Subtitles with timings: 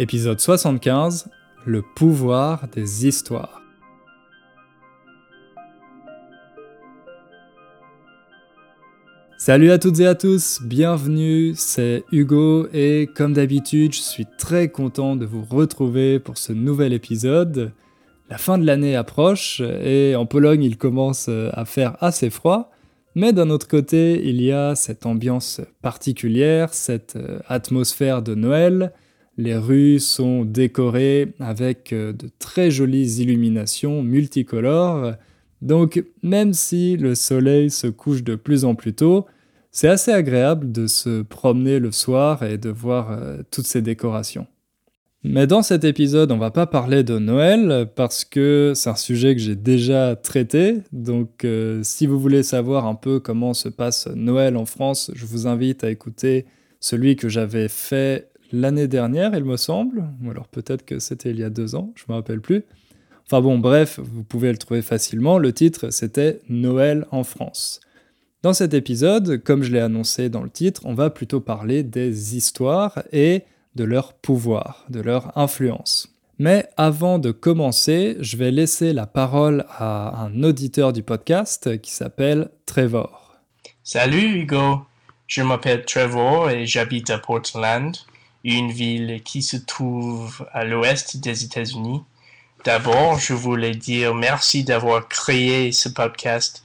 [0.00, 1.28] Épisode 75
[1.66, 3.60] Le pouvoir des histoires.
[9.36, 14.70] Salut à toutes et à tous, bienvenue, c'est Hugo et comme d'habitude, je suis très
[14.70, 17.70] content de vous retrouver pour ce nouvel épisode.
[18.30, 22.70] La fin de l'année approche et en Pologne il commence à faire assez froid,
[23.14, 28.94] mais d'un autre côté il y a cette ambiance particulière, cette euh, atmosphère de Noël,
[29.40, 35.14] les rues sont décorées avec euh, de très jolies illuminations multicolores.
[35.62, 39.26] Donc même si le soleil se couche de plus en plus tôt,
[39.72, 44.46] c'est assez agréable de se promener le soir et de voir euh, toutes ces décorations.
[45.22, 49.34] Mais dans cet épisode, on va pas parler de Noël parce que c'est un sujet
[49.34, 50.78] que j'ai déjà traité.
[50.92, 55.26] Donc euh, si vous voulez savoir un peu comment se passe Noël en France, je
[55.26, 56.46] vous invite à écouter
[56.80, 61.38] celui que j'avais fait l'année dernière, il me semble, ou alors peut-être que c'était il
[61.38, 62.64] y a deux ans, je me rappelle plus.
[63.26, 65.38] Enfin bon, bref, vous pouvez le trouver facilement.
[65.38, 67.80] Le titre, c'était Noël en France.
[68.42, 72.36] Dans cet épisode, comme je l'ai annoncé dans le titre, on va plutôt parler des
[72.36, 73.42] histoires et
[73.76, 76.16] de leur pouvoir, de leur influence.
[76.38, 81.90] Mais avant de commencer, je vais laisser la parole à un auditeur du podcast qui
[81.92, 83.36] s'appelle Trevor.
[83.84, 84.80] Salut Hugo,
[85.26, 87.94] je m'appelle Trevor et j'habite à Portland
[88.44, 92.02] une ville qui se trouve à l'ouest des États-Unis.
[92.64, 96.64] D'abord, je voulais dire merci d'avoir créé ce podcast.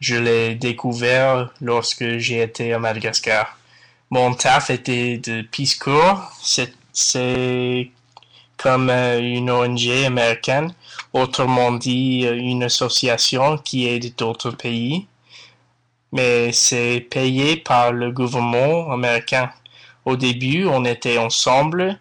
[0.00, 3.58] Je l'ai découvert lorsque j'ai été à Madagascar.
[4.10, 6.32] Mon taf était de Peace Corps.
[6.92, 7.90] C'est
[8.56, 10.72] comme euh, une ONG américaine,
[11.12, 15.06] autrement dit euh, une association qui aide d'autres pays,
[16.12, 19.50] mais c'est payé par le gouvernement américain.
[20.04, 21.98] Au début, on était ensemble,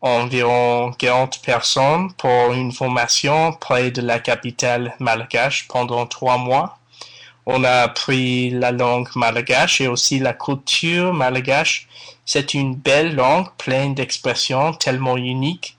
[0.00, 6.78] environ 40 personnes, pour une formation près de la capitale malgache pendant trois mois.
[7.46, 11.88] On a appris la langue malgache et aussi la culture malgache.
[12.24, 15.76] C'est une belle langue pleine d'expressions tellement uniques.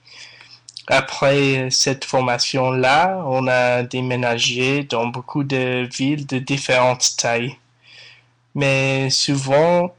[0.88, 7.56] Après cette formation-là, on a déménagé dans beaucoup de villes de différentes tailles.
[8.56, 9.94] Mais souvent,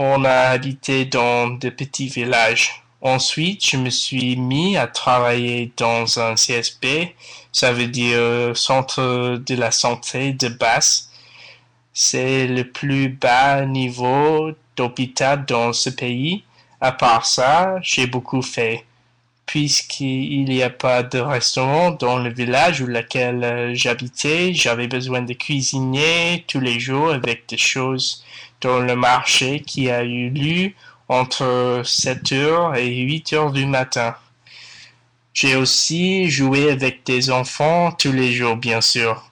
[0.00, 2.84] on a habité dans de petits villages.
[3.00, 7.16] Ensuite, je me suis mis à travailler dans un CSP,
[7.50, 11.10] ça veut dire Centre de la santé de base.
[11.92, 16.44] C'est le plus bas niveau d'hôpital dans ce pays.
[16.80, 18.84] À part ça, j'ai beaucoup fait.
[19.46, 25.32] Puisqu'il n'y a pas de restaurant dans le village où lequel j'habitais, j'avais besoin de
[25.32, 28.22] cuisiner tous les jours avec des choses
[28.60, 30.72] dans le marché qui a eu lieu
[31.08, 34.14] entre 7h et 8h du matin.
[35.32, 39.30] J'ai aussi joué avec des enfants tous les jours, bien sûr.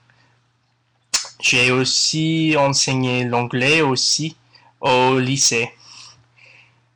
[1.40, 4.36] J'ai aussi enseigné l'anglais aussi
[4.80, 5.70] au lycée.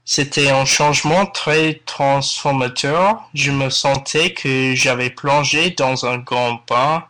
[0.04, 3.28] C'était un changement très transformateur.
[3.34, 7.04] Je me sentais que j'avais plongé dans un grand bain,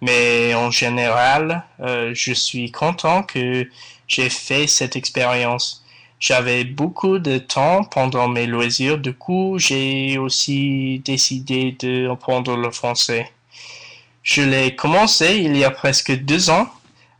[0.00, 3.68] mais en général, euh, je suis content que
[4.08, 5.84] j'ai fait cette expérience.
[6.20, 12.70] J'avais beaucoup de temps pendant mes loisirs, du coup j'ai aussi décidé de apprendre le
[12.70, 13.30] français.
[14.22, 16.68] Je l'ai commencé il y a presque deux ans.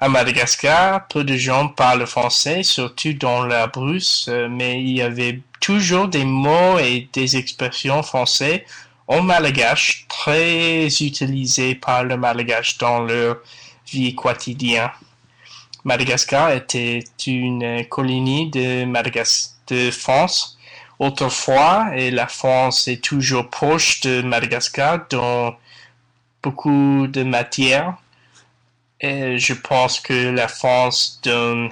[0.01, 5.41] À Madagascar, peu de gens parlent français, surtout dans la brousse, mais il y avait
[5.61, 8.67] toujours des mots et des expressions français
[9.07, 13.37] en malgache très utilisés par le malgache dans leur
[13.87, 14.91] vie quotidienne.
[15.85, 18.85] Madagascar était une colonie de,
[19.67, 20.59] de France
[20.99, 25.57] autrefois et la France est toujours proche de Madagascar dans
[26.43, 27.97] beaucoup de matières.
[29.01, 31.71] Et je pense que la France donne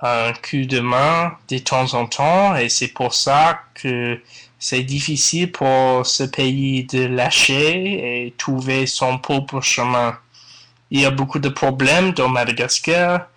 [0.00, 4.20] un coup de main de temps en temps et c'est pour ça que
[4.58, 10.18] c'est difficile pour ce pays de lâcher et trouver son propre chemin.
[10.90, 13.28] Il y a beaucoup de problèmes dans Madagascar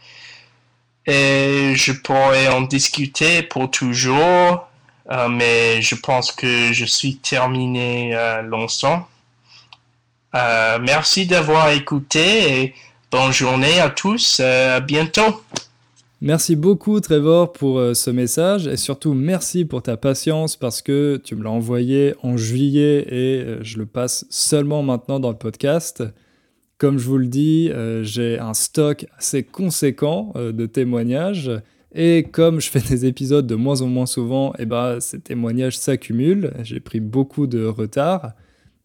[1.08, 4.68] et je pourrais en discuter pour toujours,
[5.10, 9.08] euh, mais je pense que je suis terminé euh, longtemps.
[10.36, 12.76] Euh, merci d'avoir écouté et
[13.12, 14.40] bonne journée à tous.
[14.40, 15.44] à bientôt.
[16.24, 21.36] Merci beaucoup Trevor pour ce message et surtout merci pour ta patience parce que tu
[21.36, 26.04] me l'as envoyé en juillet et je le passe seulement maintenant dans le podcast.
[26.82, 31.52] Comme je vous le dis, euh, j'ai un stock assez conséquent euh, de témoignages
[31.94, 35.78] Et comme je fais des épisodes de moins en moins souvent, eh ben, ces témoignages
[35.78, 36.52] s'accumulent.
[36.64, 38.32] J'ai pris beaucoup de retard.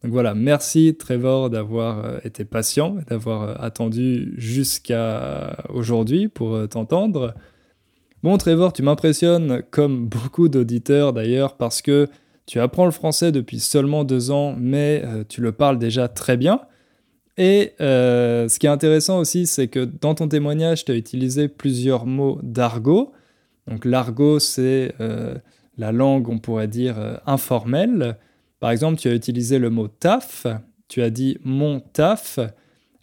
[0.03, 7.33] Donc voilà, merci Trevor d'avoir euh, été patient, d'avoir attendu jusqu'à aujourd'hui pour t'entendre.
[8.21, 12.07] Bon Trevor, tu m'impressionnes comme beaucoup d'auditeurs d'ailleurs parce que
[12.45, 16.61] tu apprends le français depuis seulement deux ans, mais tu le parles déjà très bien.
[17.37, 22.05] Et ce qui est intéressant aussi, c'est que dans ton témoignage, tu as utilisé plusieurs
[22.05, 23.11] mots d'argot.
[23.67, 24.93] Donc l'argot, c'est
[25.77, 28.17] la langue, on pourrait dire, informelle.
[28.59, 30.47] Par exemple, tu as utilisé le mot taf,
[30.87, 32.39] tu as dit mon taf.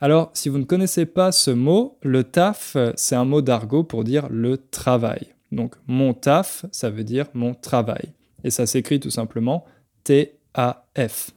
[0.01, 4.03] Alors, si vous ne connaissez pas ce mot, le taf, c'est un mot d'argot pour
[4.03, 5.29] dire le travail.
[5.53, 8.13] Donc, mon taf, ça veut dire mon travail.
[8.43, 9.65] Et ça s'écrit tout simplement
[10.03, 11.31] T-A-F.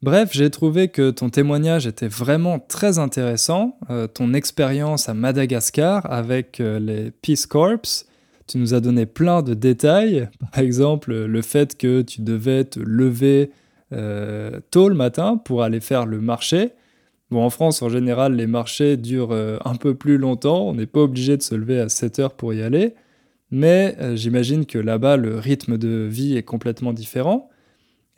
[0.00, 3.76] Bref, j'ai trouvé que ton témoignage était vraiment très intéressant.
[3.90, 8.04] Euh, ton expérience à Madagascar avec euh, les Peace Corps,
[8.46, 10.28] tu nous as donné plein de détails.
[10.52, 13.50] Par exemple, le fait que tu devais te lever
[13.92, 16.70] euh, tôt le matin pour aller faire le marché.
[17.32, 19.34] Bon, en France, en général, les marchés durent
[19.64, 20.68] un peu plus longtemps.
[20.68, 22.94] On n'est pas obligé de se lever à 7 heures pour y aller.
[23.50, 27.50] Mais j'imagine que là-bas, le rythme de vie est complètement différent.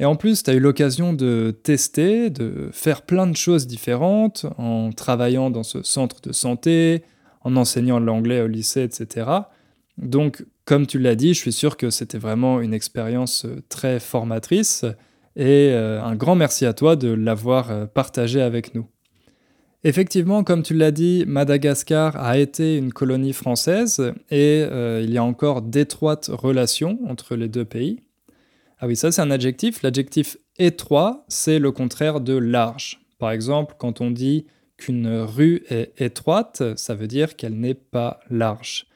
[0.00, 4.46] Et en plus, tu as eu l'occasion de tester, de faire plein de choses différentes
[4.56, 7.04] en travaillant dans ce centre de santé,
[7.42, 9.30] en enseignant l'anglais au lycée, etc.
[9.98, 14.00] Donc, comme tu l'as dit, je suis sûr que c'était vraiment une expérience euh, très
[14.00, 14.86] formatrice
[15.36, 18.86] et euh, un grand merci à toi de l'avoir euh, partagé avec nous.
[19.84, 25.24] Effectivement, comme tu l'as dit, Madagascar a été une colonie française et il y a
[25.24, 28.02] encore d'étroites relations entre les deux pays.
[28.82, 29.82] Ah oui, ça c'est un adjectif.
[29.82, 33.00] L'adjectif étroit, c'est le contraire de large.
[33.18, 34.46] Par exemple, quand on dit
[34.78, 38.86] qu'une rue est étroite, ça veut dire qu'elle n'est pas large.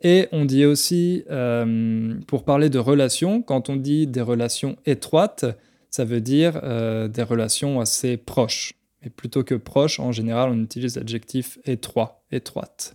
[0.00, 5.44] Et on dit aussi, euh, pour parler de relations, quand on dit des relations étroites,
[5.90, 8.74] ça veut dire euh, des relations assez proches.
[9.04, 12.94] Et plutôt que proches, en général, on utilise l'adjectif étroit, étroite.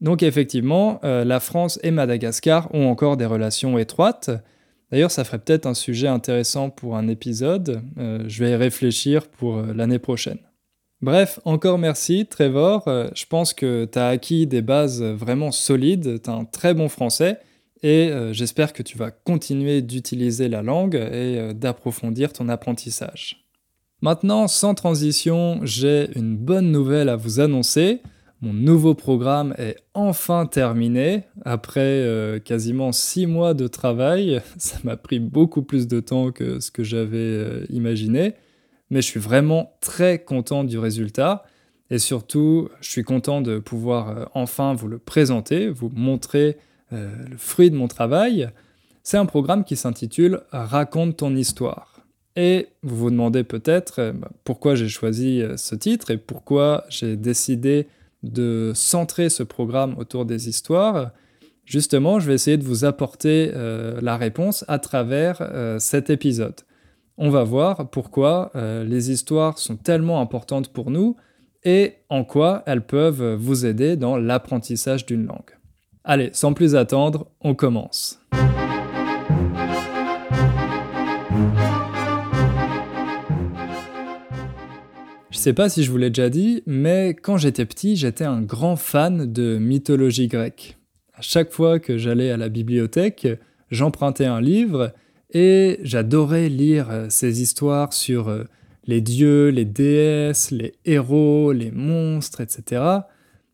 [0.00, 4.30] Donc effectivement, euh, la France et Madagascar ont encore des relations étroites.
[4.94, 7.82] D'ailleurs, ça ferait peut-être un sujet intéressant pour un épisode.
[7.96, 10.38] je vais y réfléchir pour l'année prochaine.
[11.04, 12.88] Bref, encore merci Trevor.
[12.88, 16.72] Euh, je pense que tu as acquis des bases vraiment solides, tu as un très
[16.72, 17.40] bon français
[17.82, 23.44] et euh, j'espère que tu vas continuer d'utiliser la langue et euh, d'approfondir ton apprentissage.
[24.00, 28.00] Maintenant, sans transition, j'ai une bonne nouvelle à vous annoncer.
[28.44, 31.24] Mon nouveau programme est enfin terminé.
[31.44, 36.70] Après quasiment six mois de travail, ça m'a pris beaucoup plus de temps que ce
[36.70, 38.34] que j'avais imaginé
[38.90, 41.44] mais je suis vraiment très content du résultat.
[41.90, 46.56] Et surtout, je suis content de pouvoir euh, enfin vous le présenter, vous montrer
[46.92, 48.48] euh, le fruit de mon travail.
[49.02, 52.06] C'est un programme qui s'intitule Raconte ton histoire.
[52.36, 57.16] Et vous vous demandez peut-être euh, bah, pourquoi j'ai choisi ce titre et pourquoi j'ai
[57.16, 57.86] décidé
[58.24, 61.12] de centrer ce programme autour des histoires.
[61.64, 65.40] Justement, je vais essayer de vous apporter la réponse à travers
[65.78, 66.56] cet épisode
[67.16, 71.16] on va voir pourquoi euh, les histoires sont tellement importantes pour nous
[71.64, 75.58] et en quoi elles peuvent vous aider dans l'apprentissage d'une langue.
[76.04, 78.20] Allez, sans plus attendre, on commence.
[85.44, 88.76] Sais pas si je vous l'ai déjà dit, mais quand j'étais petit, j'étais un grand
[88.76, 90.78] fan de mythologie grecque.
[91.12, 93.28] À chaque fois que j'allais à la bibliothèque,
[93.70, 94.94] j'empruntais un livre
[95.34, 98.44] et j'adorais lire euh, ces histoires sur euh,
[98.86, 102.82] les dieux, les déesses, les héros, les monstres, etc.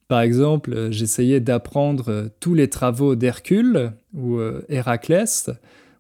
[0.06, 5.50] Par exemple, euh, j'essayais d'apprendre tous les travaux d'Hercule ou Héraclès.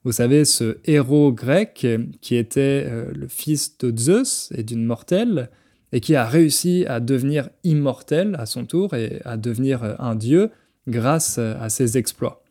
[0.04, 1.84] Vous savez, ce héros grec
[2.20, 5.50] qui était le fils de Zeus et d'une mortelle,
[5.92, 10.50] et qui a réussi à devenir immortel à son tour et à devenir un dieu
[10.86, 12.42] grâce à ses exploits.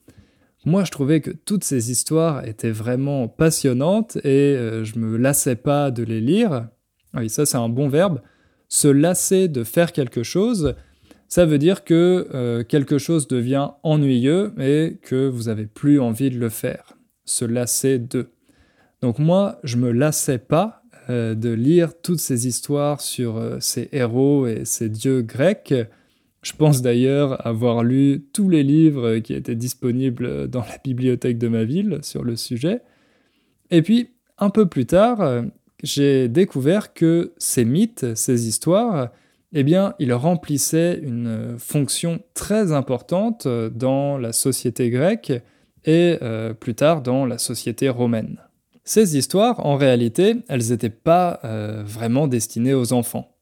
[0.65, 5.55] Moi, je trouvais que toutes ces histoires étaient vraiment passionnantes et euh, je me lassais
[5.55, 6.67] pas de les lire.
[7.13, 8.21] Ah oui, ça c'est un bon verbe.
[8.67, 10.75] Se lasser de faire quelque chose,
[11.29, 16.29] ça veut dire que euh, quelque chose devient ennuyeux et que vous avez plus envie
[16.29, 16.97] de le faire.
[17.23, 18.29] Se lasser de.
[19.01, 20.78] Donc moi, je me lassais pas
[21.09, 25.73] euh, de lire toutes ces histoires sur ces héros et ces dieux grecs
[26.41, 31.49] je pense d'ailleurs avoir lu tous les livres qui étaient disponibles dans la bibliothèque de
[31.49, 32.81] ma ville sur le sujet.
[33.71, 35.43] Et puis, un peu plus tard,
[35.83, 39.09] j'ai découvert que ces mythes, ces histoires,
[39.51, 45.33] eh bien, il remplissait une fonction très importante dans la société grecque
[45.85, 48.39] et euh, plus tard dans la société romaine.
[48.83, 53.35] Ces histoires, en réalité, elles n'étaient pas euh, vraiment destinées aux enfants.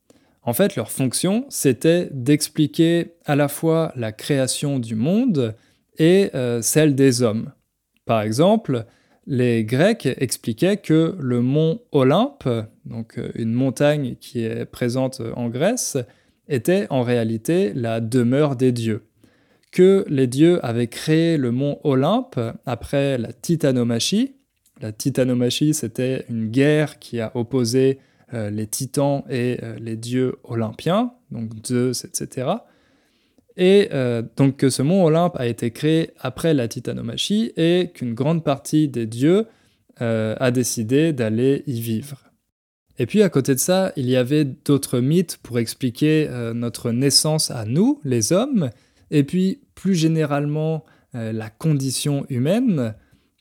[0.43, 5.55] En fait, leur fonction, c'était d'expliquer à la fois la création du monde
[5.97, 7.51] et euh, celle des hommes.
[8.05, 8.85] Par exemple,
[9.25, 12.47] les Grecs expliquaient que le mont Olympe,
[12.85, 15.97] donc euh, une montagne qui est présente en Grèce,
[16.47, 19.03] était en réalité la demeure des dieux.
[19.71, 24.36] Que les dieux avaient créé le mont Olympe après la titanomachie.
[24.81, 27.99] La titanomachie, c'était une guerre qui a opposé
[28.33, 32.49] euh, les titans et euh, les dieux olympiens, donc Zeus, etc.
[33.55, 38.13] Et euh, donc que ce mont Olympe a été créé après la titanomachie et qu'une
[38.13, 39.45] grande partie des dieux
[39.99, 42.19] a décidé d'aller y vivre.
[42.99, 47.49] Et puis à côté de ça, il y avait d'autres mythes pour expliquer notre naissance
[47.49, 48.69] à nous, les hommes,
[49.09, 52.93] et puis plus généralement la condition humaine.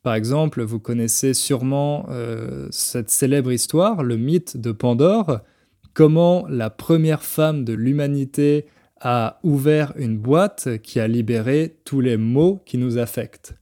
[0.07, 2.09] Par exemple, vous connaissez sûrement
[2.71, 5.41] cette célèbre histoire, le mythe de Pandore,
[5.95, 8.67] comment la première femme de l'humanité
[9.01, 13.57] a ouvert une boîte qui a libéré tous les mots qui nous affectent.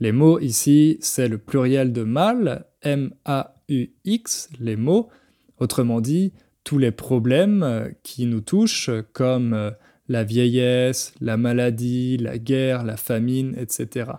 [0.00, 5.10] Les mots ici, c'est le pluriel de mal, M-A-U-X, les mots,
[5.58, 6.32] autrement dit,
[6.64, 9.74] tous les problèmes qui nous touchent, comme
[10.08, 14.12] la vieillesse, la maladie, la guerre, la famine, etc.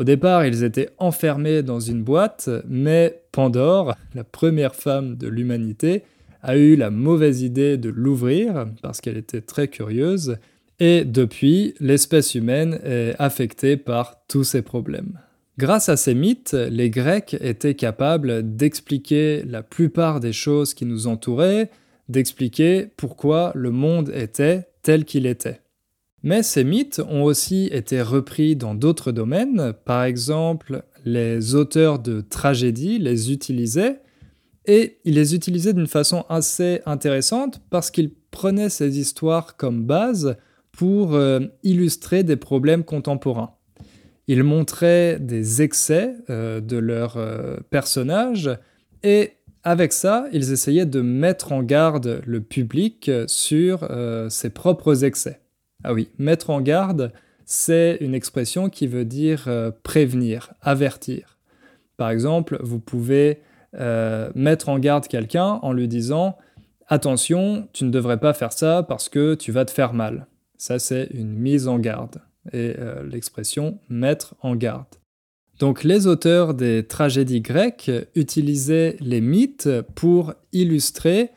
[0.00, 6.04] Au départ, ils étaient enfermés dans une boîte, mais Pandore, la première femme de l'humanité,
[6.42, 10.38] a eu la mauvaise idée de l'ouvrir parce qu'elle était très curieuse,
[10.78, 15.20] et depuis, l'espèce humaine est affectée par tous ces problèmes.
[15.58, 21.08] Grâce à ces mythes, les Grecs étaient capables d'expliquer la plupart des choses qui nous
[21.08, 21.68] entouraient,
[22.08, 25.60] d'expliquer pourquoi le monde était tel qu'il était.
[26.22, 32.20] Mais ces mythes ont aussi été repris dans d'autres domaines, par exemple, les auteurs de
[32.20, 34.00] tragédies les utilisaient
[34.66, 40.36] et il les utilisait d'une façon assez intéressante parce qu'il prenait ces histoires comme base
[40.72, 43.54] pour euh, illustrer des problèmes contemporains.
[44.28, 48.50] Il montrait des excès euh, de leurs euh, personnages
[49.02, 53.86] et avec ça, ils essayaient de mettre en garde le public sur
[54.30, 55.40] ses propres excès.
[55.84, 57.12] Ah oui, mettre en garde,
[57.44, 59.48] c'est une expression qui veut dire
[59.82, 61.38] prévenir, avertir.
[62.00, 63.40] Par exemple, vous pouvez
[63.76, 66.38] euh, mettre en garde quelqu'un en lui disant
[66.88, 70.26] attention, tu ne devrais pas faire ça parce que tu vas te faire mal.
[70.56, 72.22] Ça, c'est une mise en garde.
[72.54, 74.86] Et euh, l'expression mettre en garde.
[75.58, 81.32] Donc les auteurs des tragédies grecques utilisaient les mythes pour illustrer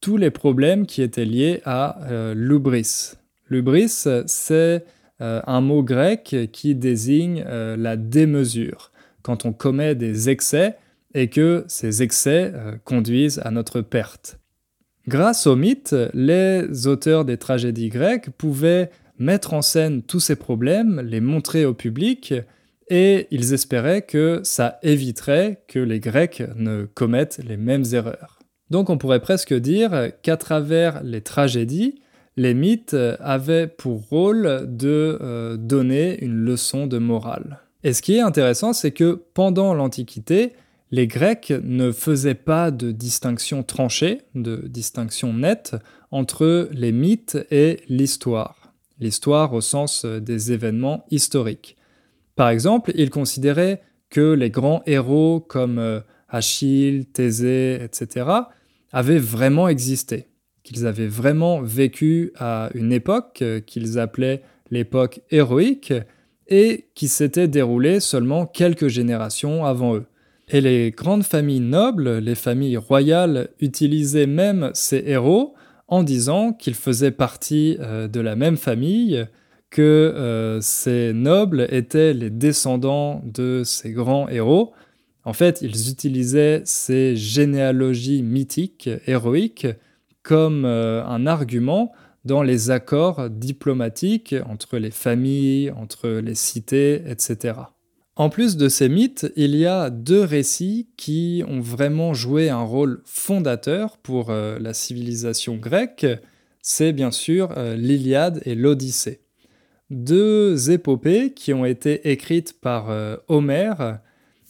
[0.00, 3.12] tous les problèmes qui étaient liés à euh, l'ubris.
[3.50, 4.84] L'ubris, c'est
[5.20, 8.90] un mot grec qui désigne la démesure.
[9.22, 10.76] Quand on commet des excès,
[11.14, 14.38] et que ces excès euh, conduisent à notre perte.
[15.08, 21.00] Grâce au mythe, les auteurs des tragédies grecques pouvaient mettre en scène tous ces problèmes,
[21.00, 22.34] les montrer au public,
[22.88, 28.38] et ils espéraient que ça éviterait que les Grecs ne commettent les mêmes erreurs.
[28.70, 32.00] Donc on pourrait presque dire qu'à travers les tragédies,
[32.40, 37.60] les mythes avaient pour rôle de euh, donner une leçon de morale.
[37.84, 40.54] Et ce qui est intéressant, c'est que pendant l'Antiquité,
[40.90, 45.76] les Grecs ne faisaient pas de distinction tranchée, de distinction nette
[46.10, 48.72] entre les mythes et l'histoire.
[49.00, 51.76] L'histoire au sens des événements historiques.
[52.36, 58.26] Par exemple, ils considéraient que les grands héros comme euh, Achille, Thésée, etc.,
[58.92, 60.29] avaient vraiment existé,
[60.70, 65.92] qu'ils avaient vraiment vécu à une époque euh, qu'ils appelaient l'époque héroïque
[66.48, 70.04] et qui s'était déroulée seulement quelques générations avant eux.
[70.48, 75.54] Et les grandes familles nobles, les familles royales, utilisaient même ces héros
[75.88, 79.26] en disant qu'ils faisaient partie euh, de la même famille,
[79.70, 84.72] que euh, ces nobles étaient les descendants de ces grands héros.
[85.24, 89.68] En fait, ils utilisaient ces généalogies mythiques, héroïques,
[90.30, 91.90] comme euh, un argument
[92.24, 97.54] dans les accords diplomatiques entre les familles, entre les cités, etc.
[98.14, 102.62] En plus de ces mythes, il y a deux récits qui ont vraiment joué un
[102.62, 106.06] rôle fondateur pour euh, la civilisation grecque.
[106.62, 109.22] C'est bien sûr euh, l'Iliade et l'Odyssée.
[109.90, 112.96] Deux épopées qui ont été écrites par
[113.26, 113.98] Homère.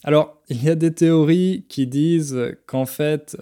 [0.03, 3.35] Alors, il y a des théories qui disent qu'en fait,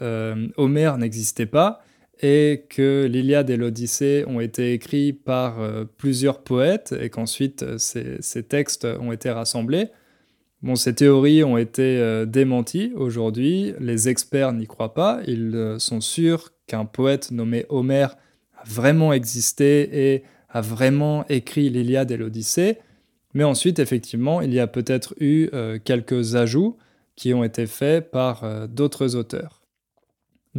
[0.55, 1.81] Homère n'existait pas
[2.21, 5.57] et que l'Iliade et l'Odyssée ont été écrits par
[5.97, 9.87] plusieurs poètes et qu'ensuite ces, textes ont été rassemblés.
[10.61, 16.49] Bon, ces théories ont été démenties aujourd'hui, les experts n'y croient pas, ils sont sûrs
[16.67, 18.17] qu'un poète nommé Homère
[18.57, 22.77] a vraiment existé et a vraiment écrit l'Iliade et l'Odyssée,
[23.33, 26.77] mais ensuite, effectivement, il y a peut-être eu euh, quelques ajouts
[27.15, 29.58] qui ont été faits par euh, d'autres auteurs.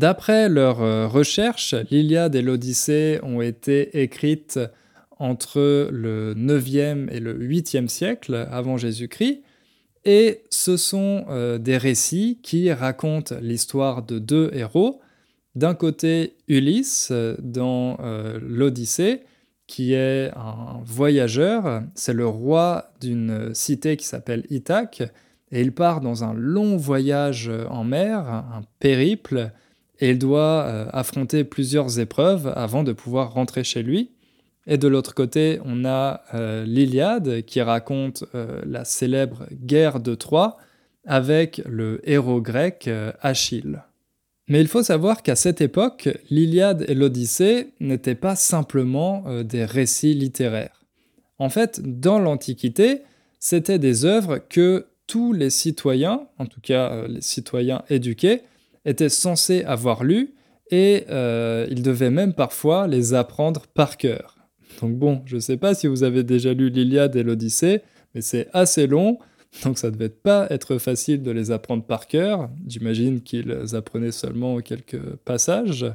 [0.00, 4.59] D'après leurs euh, recherches, l'Iliade et l'Odyssée ont été écrites
[5.19, 9.42] entre le 9e et le 8e siècle avant Jésus-Christ,
[10.07, 11.26] et ce sont
[11.61, 15.02] des récits qui racontent l'histoire de deux héros.
[15.57, 17.99] D'un côté, Ulysse dans
[18.40, 19.21] l'Odyssée,
[19.66, 21.83] qui est un voyageur.
[21.95, 25.02] C'est le roi d'une cité qui s'appelle Ithaque.
[25.52, 29.52] Et il part dans un long voyage en mer, un périple,
[30.00, 34.11] et il doit euh, affronter plusieurs épreuves avant de pouvoir rentrer chez lui.
[34.66, 40.14] Et de l'autre côté, on a euh, l'Iliade qui raconte euh, la célèbre guerre de
[40.14, 40.57] Troie
[41.07, 42.88] avec le héros grec
[43.21, 43.83] Achille.
[44.49, 50.12] Mais il faut savoir qu'à cette époque, l'Iliade et l'Odyssée n'étaient pas simplement des récits
[50.12, 50.85] littéraires.
[51.38, 53.00] En fait, dans l'Antiquité,
[53.38, 58.42] c'étaient des œuvres que tous les citoyens, en tout cas les citoyens éduqués,
[58.84, 60.34] étaient censés avoir lues
[60.70, 64.37] et euh, ils devaient même parfois les apprendre par cœur.
[64.80, 67.82] Donc bon, je ne sais pas si vous avez déjà lu l'Iliade et l'Odyssée,
[68.14, 69.18] mais c'est assez long,
[69.64, 72.49] donc ça devait pas être facile de les apprendre par cœur.
[72.66, 75.87] J'imagine qu'ils apprenaient seulement quelques passages.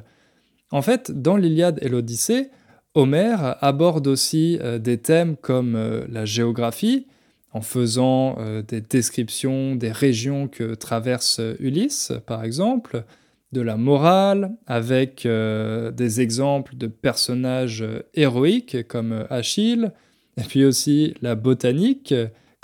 [0.70, 2.50] En fait, dans l'Iliade et l'Odyssée,
[2.94, 7.06] Homère aborde aussi euh, des thèmes comme euh, la géographie,
[7.52, 13.04] en faisant euh, des descriptions des régions que traverse Ulysse, par exemple,
[13.52, 19.92] de la morale, avec des exemples de personnages héroïques comme Achille,
[20.36, 22.12] et puis aussi la botanique,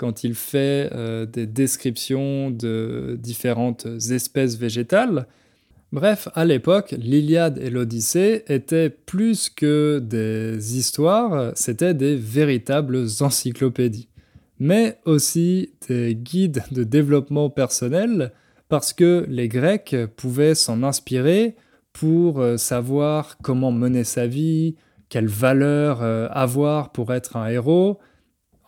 [0.03, 5.27] quand il fait euh, des descriptions de différentes espèces végétales.
[5.93, 14.09] Bref, à l'époque, l'Iliade et l'Odyssée étaient plus que des histoires, c'était des véritables encyclopédies,
[14.59, 18.31] mais aussi des guides de développement personnel,
[18.69, 21.55] parce que les Grecs pouvaient s'en inspirer
[21.93, 24.75] pour euh, savoir comment mener sa vie,
[25.09, 27.99] quelles valeurs euh, avoir pour être un héros,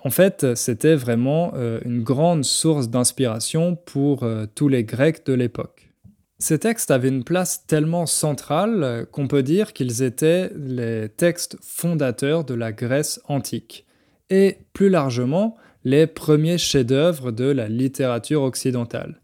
[0.03, 5.89] en fait, c'était vraiment euh, une grande source d'inspiration pour tous les Grecs de l'époque.
[6.37, 12.43] Ces textes avaient une place tellement centrale qu'on peut dire qu'ils étaient les textes fondateurs
[12.43, 13.87] de la Grèce antique,
[14.29, 19.21] et plus largement les premiers chefs-d'œuvre de la littérature occidentale.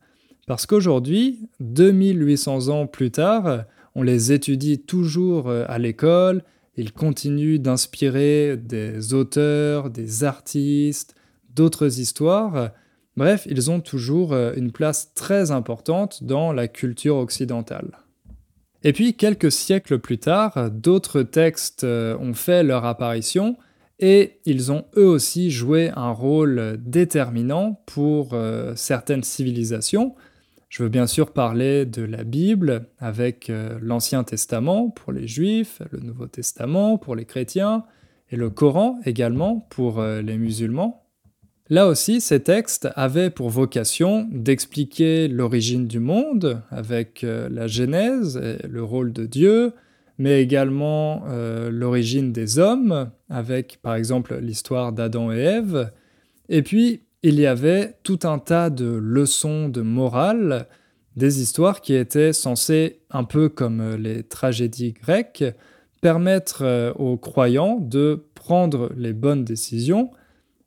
[0.47, 6.43] Parce qu'aujourd'hui, 2800 ans plus tard, on les étudie toujours à l'école
[6.78, 11.15] il continue d'inspirer des auteurs, des artistes,
[11.54, 12.71] d'autres histoires.
[13.17, 18.00] Bref, ils ont toujours euh, une place très importante dans la culture occidentale.
[18.84, 23.58] Et puis, quelques siècles plus tard, d'autres textes euh, ont fait leur apparition
[24.01, 30.15] et ils ont eux aussi joué un rôle déterminant pour euh, certaines civilisations,
[30.69, 35.81] je veux bien sûr parler de la Bible avec euh, l'Ancien Testament pour les Juifs,
[35.91, 37.85] le Nouveau Testament pour les chrétiens,
[38.31, 41.05] et le Coran également pour euh, les musulmans.
[41.69, 48.67] Là aussi, ces textes avaient pour vocation d'expliquer l'origine du monde avec la Genèse et
[48.67, 49.71] le rôle de Dieu,
[50.21, 51.23] mais également
[51.69, 55.91] l'origine des hommes avec par exemple l'histoire d'Adam et Ève,
[56.47, 60.67] et puis il y avait tout un tas de leçons de morale,
[61.15, 65.43] des histoires qui étaient censées, un peu comme les tragédies grecques,
[66.01, 70.12] permettre euh, aux croyants de prendre les bonnes décisions.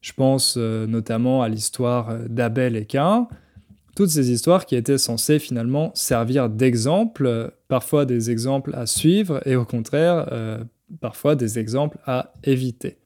[0.00, 3.28] Je pense euh, notamment à l'histoire d'Abel et Cain,
[3.94, 9.56] toutes ces histoires qui étaient censées finalement servir d'exemple, parfois des exemples à suivre et
[9.56, 10.62] au contraire, euh,
[11.00, 12.98] parfois des exemples à éviter.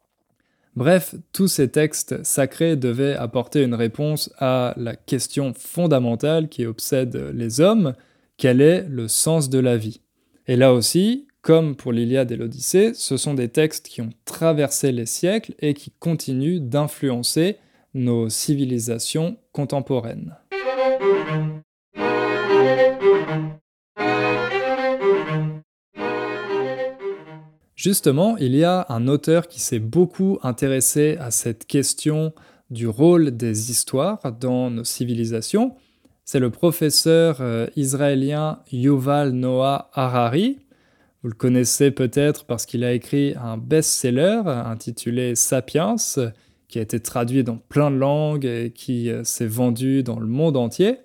[0.77, 7.17] Bref, tous ces textes sacrés devaient apporter une réponse à la question fondamentale qui obsède
[7.35, 7.95] les hommes,
[8.37, 10.01] quel est le sens de la vie?
[10.47, 14.93] Et là aussi, comme pour l'Iliade et l'Odyssée, ce sont des textes qui ont traversé
[14.93, 17.57] les siècles et qui continuent d'influencer
[17.95, 20.37] nos civilisations contemporaines.
[27.79, 32.33] Justement, il y a un auteur qui s'est beaucoup intéressé à cette question
[32.71, 35.77] du rôle des histoires dans nos civilisations.
[36.25, 40.59] C'est le professeur euh, israélien Yuval Noah Harari.
[41.23, 45.95] Vous le connaissez peut-être parce qu'il a écrit un best-seller intitulé Sapiens,
[46.67, 50.27] qui a été traduit dans plein de langues et qui euh, s'est vendu dans le
[50.27, 50.99] monde entier.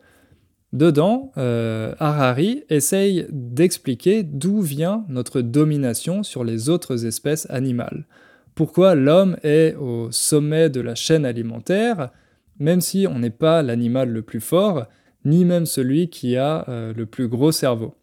[0.74, 8.08] Dedans, euh, Harari essaye d'expliquer d'où vient notre domination sur les autres espèces animales.
[8.56, 12.10] Pourquoi l'homme est au sommet de la chaîne alimentaire,
[12.58, 14.88] même si on n'est pas l'animal le plus fort,
[15.26, 17.94] ni même celui qui a euh, le plus gros cerveau.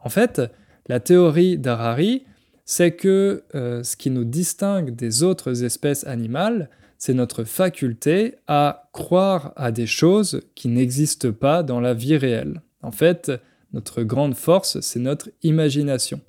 [0.00, 0.42] En fait,
[0.88, 2.24] la théorie d'Harari,
[2.64, 6.68] c'est que euh, ce qui nous distingue des autres espèces animales,
[6.98, 12.60] c'est notre faculté à croire à des choses qui n'existent pas dans la vie réelle.
[12.82, 13.32] En fait,
[13.72, 16.20] notre grande force, c'est notre imagination.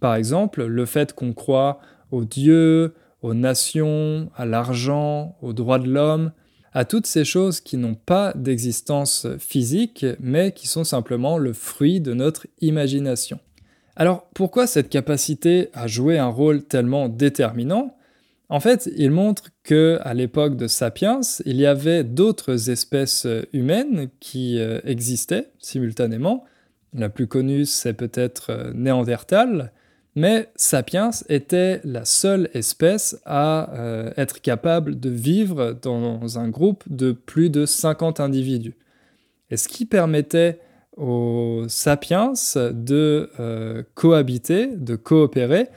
[0.00, 5.88] Par exemple, le fait qu'on croit aux dieux, aux nations, à l'argent, aux droits de
[5.88, 6.32] l'homme,
[6.72, 12.00] à toutes ces choses qui n'ont pas d'existence physique, mais qui sont simplement le fruit
[12.00, 13.40] de notre imagination.
[13.96, 17.95] Alors pourquoi cette capacité à jouer un rôle tellement déterminant?
[18.48, 24.08] En fait, il montre que à l'époque de Sapiens, il y avait d'autres espèces humaines
[24.20, 26.44] qui euh, existaient simultanément.
[26.94, 29.72] La plus connue, c'est peut-être euh, Néandertal,
[30.14, 36.84] mais Sapiens était la seule espèce à euh, être capable de vivre dans un groupe
[36.86, 38.76] de plus de 50 individus.
[39.50, 40.60] Et ce qui permettait
[40.96, 43.30] aux sapiens de
[43.94, 45.68] cohabiter, de coopérer,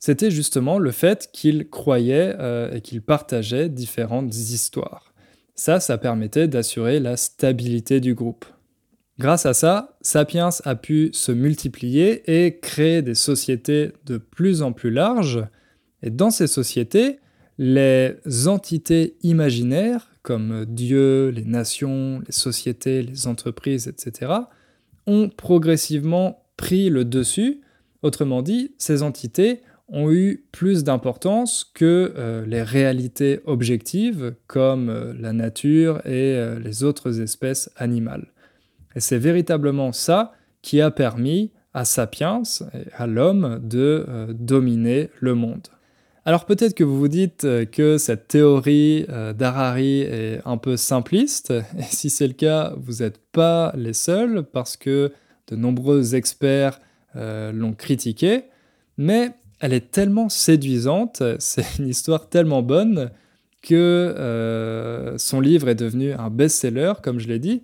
[0.00, 5.12] c'était justement le fait qu'ils croyaient euh, et qu'ils partageaient différentes histoires.
[5.54, 8.46] Ça, ça permettait d'assurer la stabilité du groupe.
[9.18, 14.72] Grâce à ça, Sapiens a pu se multiplier et créer des sociétés de plus en
[14.72, 15.46] plus larges.
[16.02, 17.18] Et dans ces sociétés,
[17.58, 24.32] les entités imaginaires, comme Dieu, les nations, les sociétés, les entreprises, etc.,
[25.06, 27.60] ont progressivement pris le dessus.
[28.00, 29.60] Autrement dit, ces entités
[29.92, 36.58] ont eu plus d'importance que euh, les réalités objectives comme euh, la nature et euh,
[36.58, 38.28] les autres espèces animales.
[38.94, 42.42] Et c'est véritablement ça qui a permis à Sapiens,
[42.96, 45.68] à l'homme, de dominer le monde.
[46.24, 49.06] Alors peut-être que vous vous dites que cette théorie
[49.38, 54.42] d'Harari est un peu simpliste, et si c'est le cas, vous n'êtes pas les seuls,
[54.42, 55.12] parce que
[55.46, 56.80] de nombreux experts
[57.14, 58.46] l'ont critiqué,
[58.98, 63.10] mais elle est tellement séduisante, c'est une histoire tellement bonne
[63.62, 67.62] que euh, son livre est devenu un best-seller, comme je l'ai dit,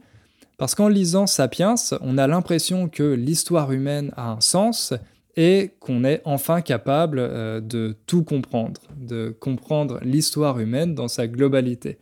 [0.59, 4.95] parce qu'en lisant Sapiens, on a l'impression que l'histoire humaine a un sens
[5.37, 11.27] et qu'on est enfin capable euh, de tout comprendre, de comprendre l'histoire humaine dans sa
[11.27, 11.99] globalité.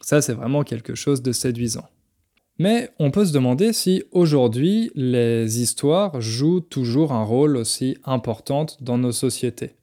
[0.00, 1.88] Ça, c'est vraiment quelque chose de séduisant.
[2.58, 8.66] Mais on peut se demander si aujourd'hui les histoires jouent toujours un rôle aussi important
[8.80, 9.74] dans nos sociétés.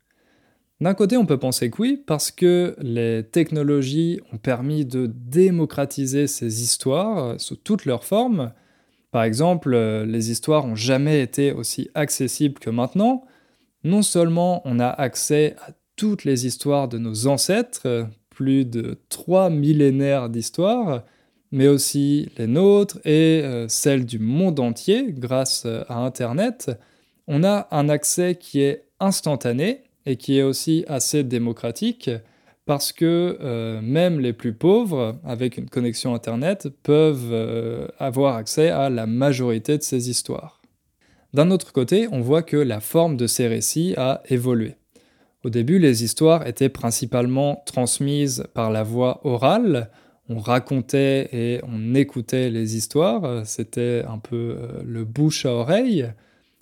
[0.79, 6.25] D'un côté, on peut penser que oui, parce que les technologies ont permis de démocratiser
[6.25, 8.51] ces histoires sous toutes leurs formes.
[9.11, 13.25] Par exemple, les histoires n'ont jamais été aussi accessibles que maintenant.
[13.83, 19.51] Non seulement on a accès à toutes les histoires de nos ancêtres, plus de trois
[19.51, 21.03] millénaires d'histoires,
[21.51, 26.71] mais aussi les nôtres et euh, celles du monde entier grâce euh, à Internet,
[27.27, 32.09] on a un accès qui est instantané et qui est aussi assez démocratique
[32.65, 38.89] parce que euh, même les plus pauvres, avec une connexion Internet, peuvent avoir accès à
[38.89, 40.61] la majorité de ces histoires.
[41.33, 44.75] D'un autre côté, on voit que la forme de ces récits a évolué.
[45.43, 49.89] Au début, les histoires étaient principalement transmises par la voie orale,
[50.31, 56.09] on racontait et on écoutait les histoires, c'était un peu euh, le bouche à oreille.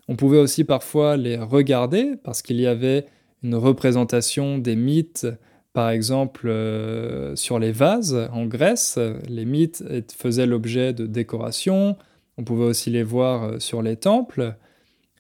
[0.08, 3.06] On pouvait aussi parfois les regarder parce qu'il y avait
[3.44, 5.28] une représentation des mythes,
[5.74, 8.98] par exemple euh, sur les vases en Grèce.
[9.28, 9.84] Les mythes
[10.18, 11.96] faisaient l'objet de décorations,
[12.38, 14.56] on pouvait aussi les voir euh, sur les temples.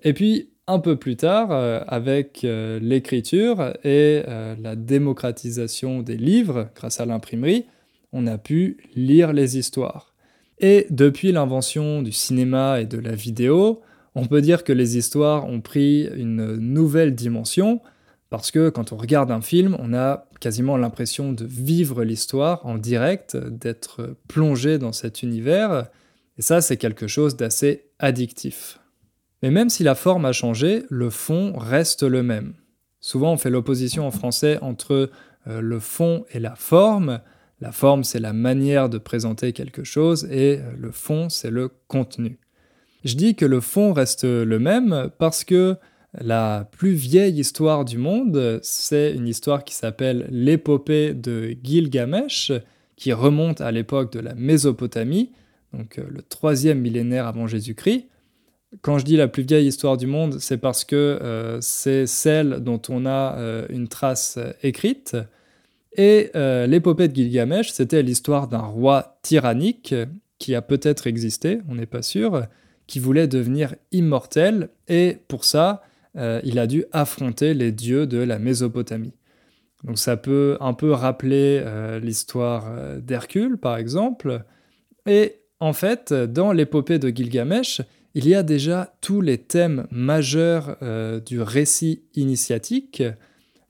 [0.03, 1.51] Et puis un peu plus tard,
[1.87, 4.21] avec l'écriture et
[4.61, 7.65] la démocratisation des livres grâce à l'imprimerie,
[8.11, 10.13] on a pu lire les histoires.
[10.59, 13.81] Et depuis l'invention du cinéma et de la vidéo,
[14.15, 17.81] on peut dire que les histoires ont pris une nouvelle dimension,
[18.29, 22.77] parce que quand on regarde un film, on a quasiment l'impression de vivre l'histoire en
[22.77, 25.87] direct, d'être plongé dans cet univers,
[26.37, 28.79] et ça c'est quelque chose d'assez addictif.
[29.41, 32.53] Mais même si la forme a changé, le fond reste le même.
[32.99, 35.09] Souvent on fait l'opposition en français entre
[35.47, 37.21] euh, le fond et la forme,
[37.61, 41.69] la forme, c'est la manière de présenter quelque chose et euh, le fond, c'est le
[41.87, 42.39] contenu.
[43.03, 45.77] Je dis que le fond reste le même parce que
[46.19, 52.51] la plus vieille histoire du monde, c'est une histoire qui s'appelle l'épopée de Gilgamesh,
[52.95, 55.31] qui remonte à l'époque de la Mésopotamie,
[55.73, 58.07] donc euh, le troisième millénaire avant Jésus-Christ.
[58.81, 62.59] Quand je dis la plus vieille histoire du monde, c'est parce que euh, c'est celle
[62.59, 63.35] dont on a
[63.69, 65.17] une trace écrite.
[65.97, 69.95] Et l'épopée de Gilgamesh, c'était l'histoire d'un roi tyrannique
[70.37, 72.45] qui a peut-être existé, on n'est pas sûr,
[72.89, 75.83] qui voulait devenir immortel, et pour ça,
[76.17, 79.13] euh, il a dû affronter les dieux de la Mésopotamie.
[79.83, 84.43] Donc ça peut un peu rappeler euh, l'histoire euh, d'Hercule, par exemple.
[85.05, 87.81] Et en fait, dans l'épopée de Gilgamesh,
[88.15, 90.77] il y a déjà tous les thèmes majeurs
[91.25, 93.03] du récit initiatique.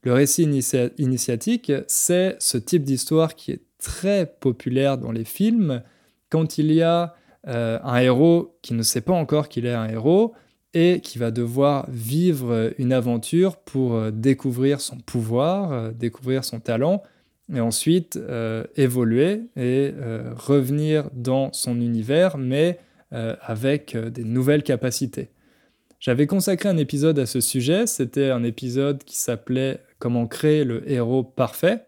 [0.09, 0.49] Le récit
[0.97, 5.83] initiatique, c'est ce type d'histoire qui est très populaire dans les films,
[6.29, 10.33] quand il y a un héros qui ne sait pas encore qu'il est un héros,
[10.73, 16.59] et qui va devoir vivre une aventure pour euh, découvrir son pouvoir, euh, découvrir son
[16.59, 17.03] talent,
[17.53, 19.93] et ensuite euh, évoluer et
[20.35, 22.79] revenir dans son univers, mais
[23.11, 25.29] avec des nouvelles capacités.
[25.99, 30.89] J'avais consacré un épisode à ce sujet, c'était un épisode qui s'appelait Comment créer le
[30.89, 31.85] héros parfait.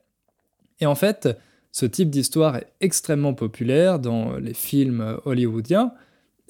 [0.79, 1.29] Et en fait,
[1.71, 5.93] ce type d'histoire est extrêmement populaire dans les films hollywoodiens,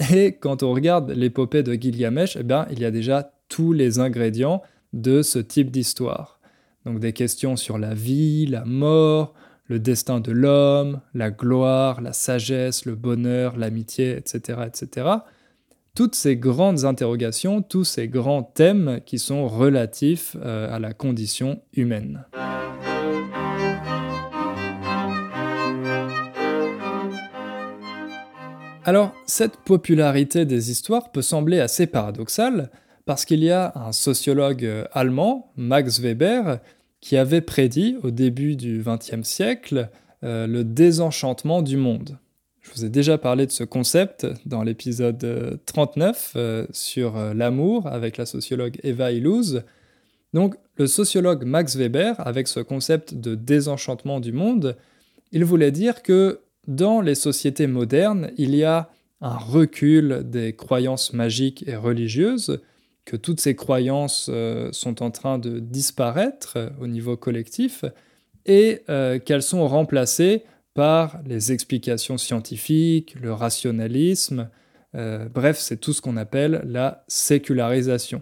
[0.13, 3.99] et quand on regarde l'épopée de Gilgamesh, eh bien, il y a déjà tous les
[3.99, 4.61] ingrédients
[4.93, 6.39] de ce type d'histoire.
[6.85, 9.33] Donc des questions sur la vie, la mort,
[9.67, 15.07] le destin de l'homme, la gloire, la sagesse, le bonheur, l'amitié, etc., etc.
[15.93, 21.61] Toutes ces grandes interrogations, tous ces grands thèmes qui sont relatifs euh, à la condition
[21.73, 22.23] humaine.
[28.85, 32.71] Alors, cette popularité des histoires peut sembler assez paradoxale,
[33.05, 36.59] parce qu'il y a un sociologue euh, allemand, Max Weber,
[37.01, 39.89] qui avait prédit au début du XXe siècle
[40.23, 42.17] euh, le désenchantement du monde.
[42.61, 48.17] Je vous ai déjà parlé de ce concept dans l'épisode 39 euh, sur l'amour avec
[48.17, 49.63] la sociologue Eva Illouz.
[50.33, 54.77] Donc le sociologue Max Weber, avec ce concept de désenchantement du monde,
[55.31, 58.89] il voulait dire que dans les sociétés modernes, il y a
[59.21, 62.59] un recul des croyances magiques et religieuses,
[63.05, 67.85] que toutes ces croyances euh, sont en train de disparaître euh, au niveau collectif,
[68.45, 70.43] et euh, qu'elles sont remplacées
[70.73, 74.49] par les explications scientifiques, le rationalisme,
[74.93, 78.21] bref, c'est tout ce qu'on appelle la sécularisation.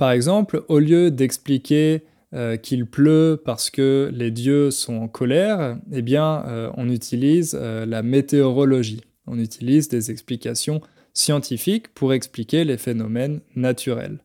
[0.00, 5.76] Par exemple, au lieu d'expliquer euh, qu'il pleut parce que les dieux sont en colère,
[5.92, 9.02] eh euh, on utilise euh, la météorologie.
[9.26, 10.80] On utilise des explications
[11.12, 14.20] scientifiques pour expliquer les phénomènes naturels.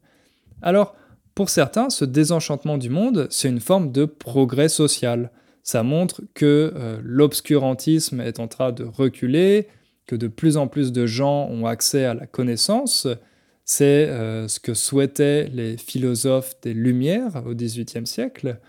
[0.62, 0.96] Alors,
[1.34, 5.32] pour certains, ce désenchantement du monde, c'est une forme de progrès social.
[5.66, 9.68] Ça montre que l'obscurantisme est en train de reculer,
[10.06, 13.08] que de plus en plus de gens ont accès à la connaissance,
[13.66, 18.60] c'est euh, ce que souhaitaient les philosophes des Lumières au XVIIIe siècle.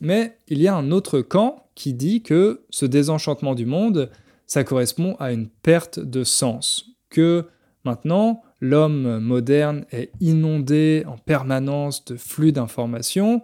[0.00, 4.10] Mais il y a un autre camp qui dit que ce désenchantement du monde,
[4.46, 7.46] ça correspond à une perte de sens, que
[7.84, 13.42] maintenant l'homme moderne est inondé en permanence de flux d'informations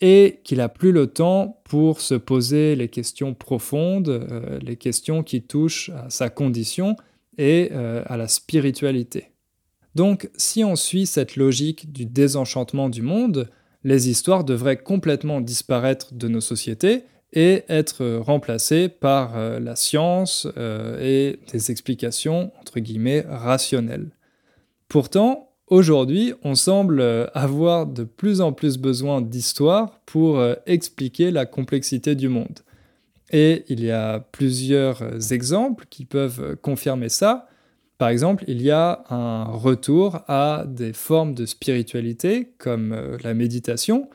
[0.00, 5.22] et qu'il n'a plus le temps pour se poser les questions profondes, euh, les questions
[5.22, 6.96] qui touchent à sa condition
[7.38, 9.30] et euh, à la spiritualité.
[9.94, 13.48] Donc si on suit cette logique du désenchantement du monde,
[13.84, 20.46] les histoires devraient complètement disparaître de nos sociétés et être remplacées par euh, la science
[20.56, 24.10] euh, et des explications entre guillemets rationnelles.
[24.88, 31.46] Pourtant, aujourd'hui, on semble avoir de plus en plus besoin d'histoires pour euh, expliquer la
[31.46, 32.60] complexité du monde.
[33.32, 37.48] Et il y a plusieurs exemples qui peuvent confirmer ça.
[37.98, 43.34] Par exemple, il y a un retour à des formes de spiritualité comme euh, la
[43.34, 44.08] méditation.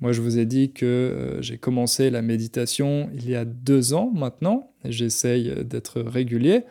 [0.00, 3.92] Moi, je vous ai dit que euh, j'ai commencé la méditation il y a deux
[3.92, 6.64] ans maintenant, j'essaye d'être régulier.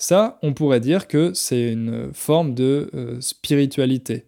[0.00, 4.24] Ça, on pourrait dire que c'est une forme de euh, spiritualité,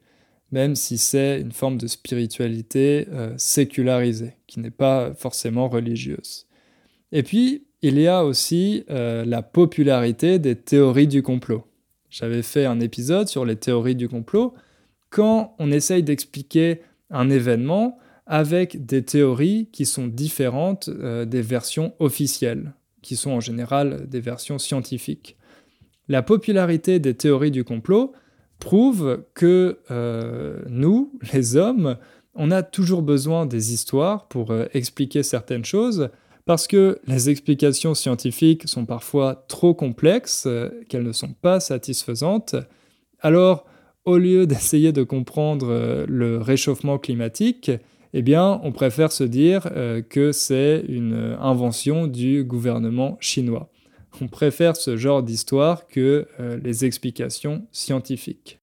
[0.51, 3.07] même si c'est une forme de spiritualité
[3.39, 6.47] sécularisée, qui n'est pas forcément religieuse.
[7.11, 11.65] Et puis, il y a aussi euh, la popularité des théories du complot.
[12.11, 14.55] J'avais fait un épisode sur les théories du complot.
[15.11, 21.93] Quand on essaye d'expliquer un événement avec des théories qui sont différentes euh, des versions
[21.99, 25.37] officielles, qui sont en général des versions scientifiques.
[26.12, 28.12] La popularité des théories du complot,
[28.59, 31.96] prouve que euh, nous, les hommes,
[32.35, 36.11] on a toujours besoin des histoires pour euh, expliquer certaines choses,
[36.44, 42.57] parce que les explications scientifiques sont parfois trop complexes, euh, qu'elles ne sont pas satisfaisantes.
[43.20, 43.64] Alors,
[44.05, 47.70] au lieu d'essayer de comprendre le réchauffement climatique,
[48.12, 49.70] eh bien, on préfère se dire
[50.11, 53.72] que c'est une invention du gouvernement chinois.
[54.20, 58.61] On préfère ce genre d'histoire que euh, les explications scientifiques.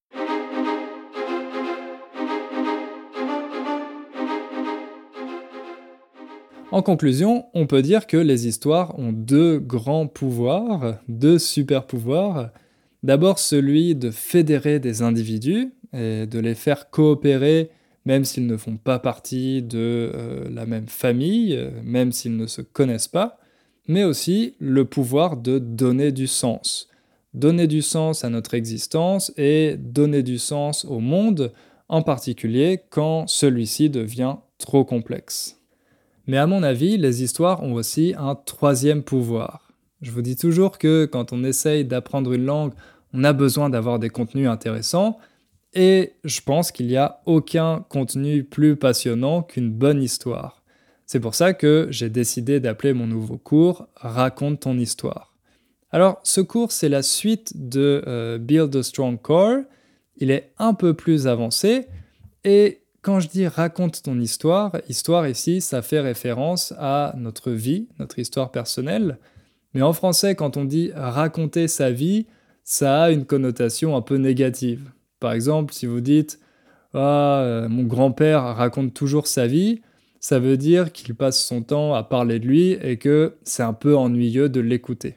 [6.72, 12.50] En conclusion, on peut dire que les histoires ont deux grands pouvoirs, deux super pouvoirs.
[13.02, 17.70] D'abord celui de fédérer des individus et de les faire coopérer
[18.06, 22.62] même s'ils ne font pas partie de euh, la même famille, même s'ils ne se
[22.62, 23.40] connaissent pas
[23.88, 26.88] mais aussi le pouvoir de donner du sens.
[27.34, 31.52] Donner du sens à notre existence et donner du sens au monde,
[31.88, 35.60] en particulier quand celui-ci devient trop complexe.
[36.26, 39.72] Mais à mon avis, les histoires ont aussi un troisième pouvoir.
[40.00, 42.72] Je vous dis toujours que quand on essaye d'apprendre une langue,
[43.12, 45.18] on a besoin d'avoir des contenus intéressants,
[45.74, 50.59] et je pense qu'il n'y a aucun contenu plus passionnant qu'une bonne histoire.
[51.10, 55.34] C'est pour ça que j'ai décidé d'appeler mon nouveau cours Raconte ton histoire.
[55.90, 59.62] Alors, ce cours, c'est la suite de euh, Build a Strong Core.
[60.18, 61.88] Il est un peu plus avancé.
[62.44, 67.88] Et quand je dis raconte ton histoire, histoire ici, ça fait référence à notre vie,
[67.98, 69.18] notre histoire personnelle.
[69.74, 72.28] Mais en français, quand on dit raconter sa vie,
[72.62, 74.92] ça a une connotation un peu négative.
[75.18, 76.38] Par exemple, si vous dites
[76.94, 79.80] ah, euh, mon grand-père raconte toujours sa vie,
[80.20, 83.72] ça veut dire qu'il passe son temps à parler de lui et que c'est un
[83.72, 85.16] peu ennuyeux de l'écouter.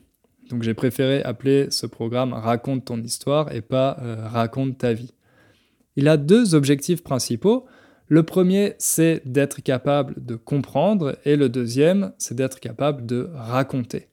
[0.49, 5.13] Donc j'ai préféré appeler ce programme Raconte ton histoire et pas euh, Raconte ta vie.
[5.97, 7.65] Il a deux objectifs principaux.
[8.07, 14.07] Le premier, c'est d'être capable de comprendre et le deuxième, c'est d'être capable de raconter.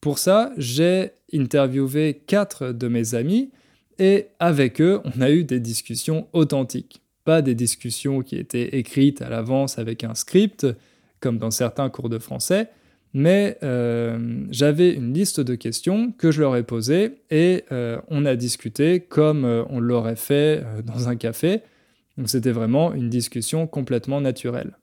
[0.00, 3.50] Pour ça, j'ai interviewé quatre de mes amis
[3.98, 9.20] et avec eux, on a eu des discussions authentiques pas des discussions qui étaient écrites
[9.20, 10.66] à l'avance avec un script,
[11.20, 12.70] comme dans certains cours de français,
[13.12, 18.24] mais euh, j'avais une liste de questions que je leur ai posées et euh, on
[18.24, 21.60] a discuté comme euh, on l'aurait fait dans un café.
[22.16, 24.78] Donc c'était vraiment une discussion complètement naturelle.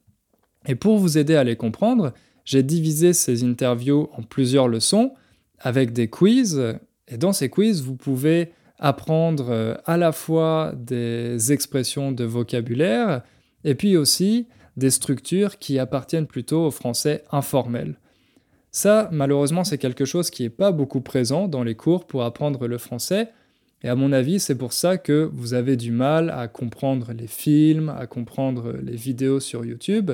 [0.67, 5.15] Et pour vous aider à les comprendre, j'ai divisé ces interviews en plusieurs leçons
[5.57, 6.61] avec des quiz.
[7.07, 13.21] Et dans ces quiz, vous pouvez apprendre euh, à la fois des expressions de vocabulaire
[13.63, 17.95] et puis aussi des structures qui appartiennent plutôt au français informel.
[18.71, 22.67] Ça, malheureusement, c'est quelque chose qui n'est pas beaucoup présent dans les cours pour apprendre
[22.67, 23.29] le français.
[23.83, 27.27] Et à mon avis, c'est pour ça que vous avez du mal à comprendre les
[27.27, 30.11] films, à comprendre les vidéos sur YouTube.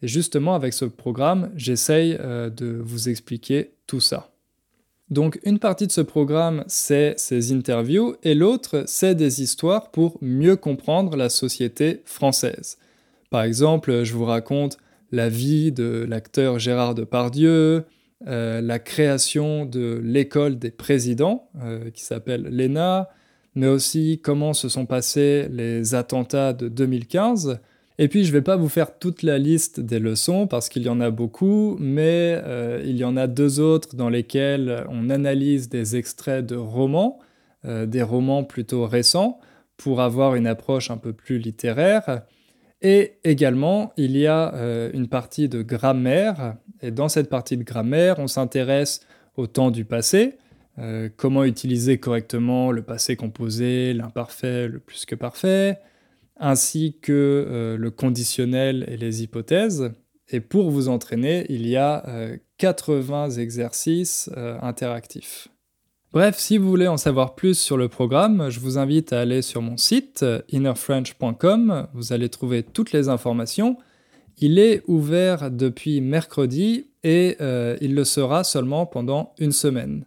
[0.00, 4.29] Et justement, avec ce programme, j'essaye euh, de vous expliquer tout ça.
[5.10, 10.16] Donc une partie de ce programme, c'est ces interviews, et l'autre, c'est des histoires pour
[10.20, 12.78] mieux comprendre la société française.
[13.30, 14.78] Par exemple, je vous raconte
[15.10, 17.84] la vie de l'acteur Gérard Depardieu,
[18.28, 23.08] euh, la création de l'école des présidents, euh, qui s'appelle l'ENA,
[23.56, 27.58] mais aussi comment se sont passés les attentats de 2015,
[28.02, 30.84] et puis, je ne vais pas vous faire toute la liste des leçons parce qu'il
[30.84, 35.10] y en a beaucoup, mais euh, il y en a deux autres dans lesquelles on
[35.10, 37.18] analyse des extraits de romans,
[37.66, 39.38] euh, des romans plutôt récents,
[39.76, 42.22] pour avoir une approche un peu plus littéraire.
[42.80, 47.64] Et également, il y a euh, une partie de grammaire, et dans cette partie de
[47.64, 49.00] grammaire, on s'intéresse
[49.36, 50.38] au temps du passé,
[51.18, 55.78] comment utiliser correctement le passé composé, l'imparfait, le plus que parfait,
[56.40, 59.92] ainsi que euh, le conditionnel et les hypothèses.
[60.30, 62.04] Et pour vous entraîner, il y a
[62.58, 65.48] 80 euh, exercices euh, interactifs.
[66.12, 69.42] Bref, si vous voulez en savoir plus sur le programme, je vous invite à aller
[69.42, 71.86] sur mon site innerfrench.com.
[71.94, 73.76] Vous allez trouver toutes les informations.
[74.38, 77.36] Il est ouvert depuis mercredi et
[77.80, 80.04] il le sera seulement pendant une semaine.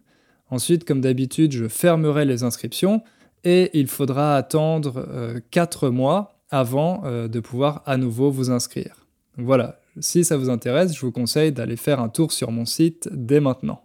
[0.50, 3.02] Ensuite, comme d'habitude, je fermerai les inscriptions
[3.44, 5.06] et il faudra attendre
[5.50, 9.06] 4 euh, mois avant euh, de pouvoir à nouveau vous inscrire.
[9.36, 13.08] voilà, si ça vous intéresse, je vous conseille d'aller faire un tour sur mon site
[13.12, 13.80] dès maintenant.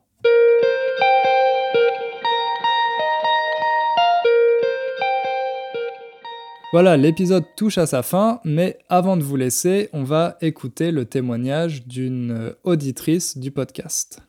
[6.72, 11.06] Voilà, l'épisode touche à sa fin, mais avant de vous laisser, on va écouter le
[11.06, 14.22] témoignage d'une euh, auditrice du podcast.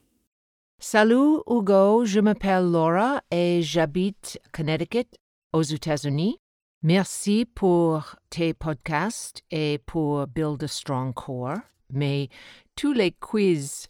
[0.82, 5.10] Salut Hugo, je m'appelle Laura et j'habite Connecticut
[5.52, 6.38] aux États-Unis.
[6.82, 11.58] Merci pour tes podcasts et pour Build a Strong Core,
[11.92, 12.30] mais
[12.76, 13.88] tous les quiz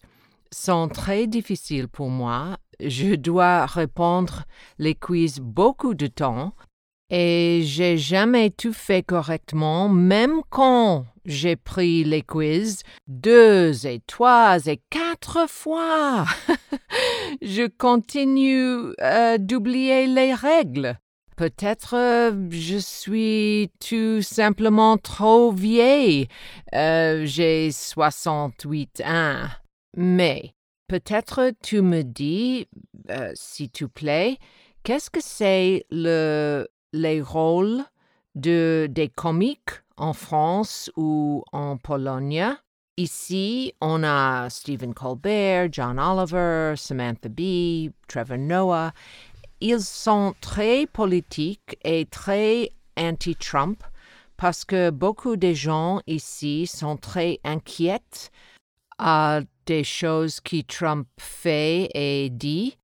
[0.50, 2.56] sont très difficiles pour moi.
[2.80, 4.42] Je dois répondre
[4.78, 6.56] les quiz beaucoup de temps
[7.10, 14.58] et j'ai jamais tout fait correctement, même quand j'ai pris les quiz deux et trois
[14.66, 16.24] et quatre fois.
[17.42, 20.98] je continue euh, d'oublier les règles.
[21.40, 26.28] Peut-être euh, je suis tout simplement trop vieille.
[26.74, 29.46] Euh, j'ai 68 ans.
[29.96, 30.52] Mais
[30.86, 32.68] peut-être tu me dis,
[33.10, 34.36] euh, s'il te plaît,
[34.82, 37.82] qu'est-ce que c'est le, les rôles
[38.34, 42.54] de, des comiques en France ou en Pologne?
[42.96, 48.92] Ici, on a Stephen Colbert, John Oliver, Samantha Bee, Trevor Noah,
[49.60, 53.82] ils sont très politiques et très anti-Trump
[54.36, 58.30] parce que beaucoup de gens ici sont très inquiets
[58.98, 62.76] à des choses que Trump fait et dit.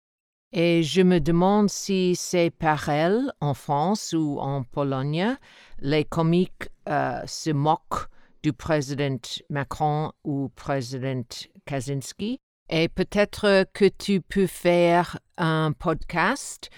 [0.58, 5.36] Et je me demande si c'est pareil en France ou en Pologne.
[5.80, 8.08] Les comiques euh, se moquent
[8.42, 9.18] du président
[9.50, 11.28] Macron ou président
[11.66, 12.38] Kaczynski.
[12.70, 16.70] Et peut-être que tu peux faire un podcast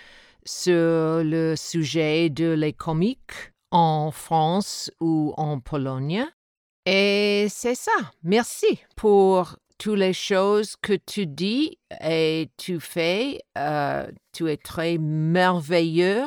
[0.45, 6.27] sur le sujet de les comiques en France ou en Pologne.
[6.85, 7.93] Et c'est ça.
[8.25, 13.41] Merci pour toutes les choses que tu dis et tu fais.
[13.57, 16.27] Euh, tu es très merveilleux.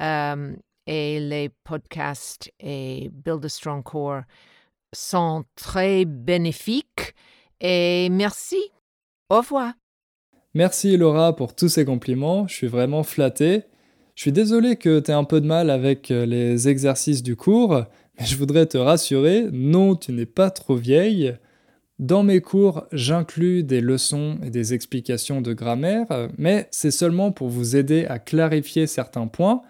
[0.00, 0.54] Euh,
[0.86, 4.22] et les podcasts et Build a Strong Core
[4.94, 7.14] sont très bénéfiques.
[7.60, 8.58] Et merci
[9.28, 9.74] au revoir.
[10.54, 13.64] Merci Laura pour tous ces compliments, je suis vraiment flatté.
[14.14, 17.36] Je suis désolé que tu aies un peu de mal avec euh, les exercices du
[17.36, 17.84] cours,
[18.18, 21.36] mais je voudrais te rassurer, non, tu n'es pas trop vieille.
[21.98, 27.48] Dans mes cours, j'inclus des leçons et des explications de grammaire, mais c'est seulement pour
[27.48, 29.62] vous aider à clarifier certains points.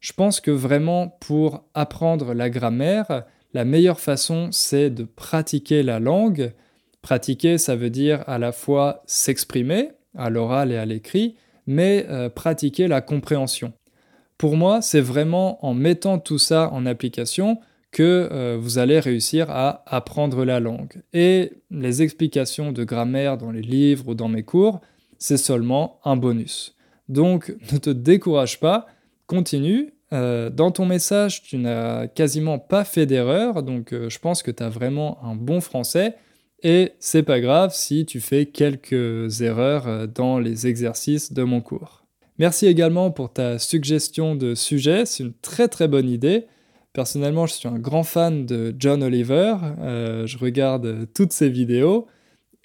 [0.00, 5.98] Je pense que vraiment pour apprendre la grammaire, la meilleure façon c'est de pratiquer la
[5.98, 6.52] langue,
[7.02, 11.34] Pratiquer, ça veut dire à la fois s'exprimer, à l'oral et à l'écrit,
[11.66, 13.72] mais euh, pratiquer la compréhension.
[14.38, 17.58] Pour moi, c'est vraiment en mettant tout ça en application
[17.92, 21.02] que euh, vous allez réussir à apprendre la langue.
[21.12, 24.80] Et les explications de grammaire dans les livres ou dans mes cours,
[25.18, 26.74] c'est seulement un bonus.
[27.08, 28.86] Donc ne te décourage pas,
[29.26, 29.92] continue.
[30.12, 34.62] Euh, dans ton message, tu n'as quasiment pas fait d'erreur, donc je pense que tu
[34.62, 36.16] as vraiment un bon français.
[36.62, 41.60] Et c'est pas grave si tu fais quelques erreurs euh, dans les exercices de mon
[41.60, 42.04] cours.
[42.38, 46.46] Merci également pour ta suggestion de sujet, c'est une très très bonne idée.
[46.92, 52.06] Personnellement, je suis un grand fan de John Oliver, euh, je regarde toutes ses vidéos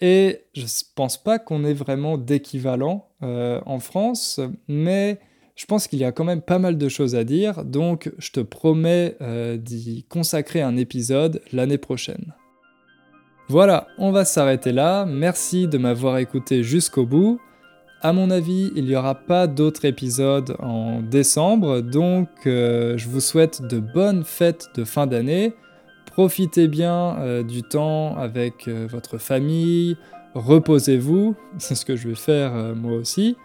[0.02, 0.66] et je
[0.96, 5.20] pense pas qu'on ait vraiment d'équivalent euh, en France, mais
[5.56, 8.32] je pense qu'il y a quand même pas mal de choses à dire, donc je
[8.32, 9.18] te promets
[9.58, 12.36] d'y consacrer un épisode l'année prochaine.
[13.50, 15.06] Voilà, on va s'arrêter là.
[15.06, 17.40] Merci de m'avoir écouté jusqu'au bout.
[18.02, 23.22] À mon avis, il n'y aura pas d'autres épisodes en décembre, donc euh, je vous
[23.22, 25.54] souhaite de bonnes fêtes de fin d'année.
[26.06, 29.98] Profitez bien euh, du temps avec euh, votre famille,
[30.36, 33.36] reposez-vous, c'est ce que je vais faire moi aussi.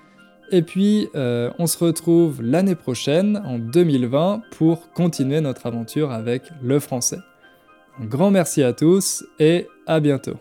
[0.51, 6.79] Et puis, on se retrouve l'année prochaine, en 2020, pour continuer notre aventure avec le
[6.79, 7.21] français.
[7.99, 10.37] Un grand merci à tous et à bientôt.